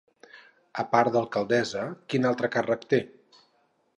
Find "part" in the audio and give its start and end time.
0.93-1.11